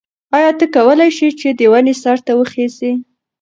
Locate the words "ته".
0.59-0.65, 2.25-2.31